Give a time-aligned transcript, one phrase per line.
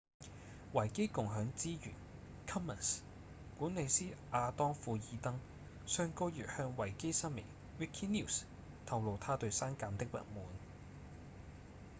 [0.73, 1.93] 維基共享資源
[2.47, 3.01] commons
[3.59, 5.39] 管理師亞當‧庫爾登
[5.85, 7.43] 上個月向維基新聞
[7.79, 8.41] wikinews
[8.87, 10.25] 透露他對刪減的不滿